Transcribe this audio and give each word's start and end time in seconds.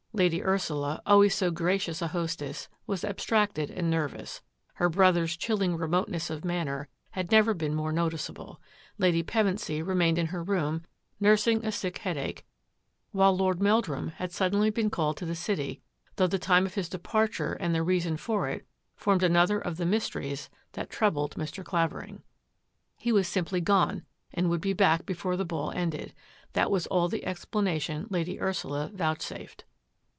Lady 0.13 0.43
Ursula, 0.43 1.01
al 1.07 1.19
ways 1.19 1.33
so 1.33 1.49
gracious 1.51 2.01
a 2.01 2.09
hostess, 2.09 2.67
was 2.85 3.05
abstracted 3.05 3.71
and 3.71 3.89
nervous; 3.89 4.41
her 4.73 4.89
brother's 4.89 5.37
chilling 5.37 5.77
remoteness 5.77 6.29
of 6.29 6.43
man 6.43 6.65
ner 6.65 6.89
had 7.11 7.31
never 7.31 7.53
been 7.53 7.73
more 7.73 7.93
noticeable; 7.93 8.59
Lady 8.97 9.23
Pevensy 9.23 9.81
remained 9.81 10.17
in 10.17 10.25
her 10.25 10.43
room 10.43 10.83
nursing 11.21 11.63
a 11.63 11.71
sick 11.71 11.99
headache; 11.99 12.45
while 13.13 13.33
Lord 13.35 13.61
Meldrum 13.61 14.09
had 14.17 14.33
suddenly 14.33 14.69
been 14.69 14.89
called 14.89 15.15
to 15.15 15.25
the 15.25 15.33
city, 15.33 15.81
though 16.17 16.27
the 16.27 16.37
time 16.37 16.65
of 16.65 16.73
his 16.75 16.89
departure 16.89 17.53
and 17.53 17.73
the 17.73 17.81
reason 17.81 18.17
for 18.17 18.49
it 18.49 18.67
formed 18.97 19.23
another 19.23 19.59
of 19.59 19.77
the 19.77 19.85
mysteries 19.85 20.49
that 20.73 20.89
troubled 20.89 21.35
Mr. 21.35 21.63
Clavering. 21.63 22.21
He 22.97 23.13
was 23.13 23.29
simply 23.29 23.61
gone, 23.61 24.03
and 24.33 24.49
would 24.49 24.59
be 24.61 24.73
back 24.73 25.05
before 25.05 25.37
the 25.37 25.45
ball 25.45 25.71
ended; 25.71 26.13
that 26.51 26.69
was 26.69 26.85
all 26.87 27.07
the 27.07 27.23
explanation 27.23 28.07
Lady 28.09 28.41
Ursula 28.41 28.91
vouch 28.93 29.21
safed. 29.21 29.63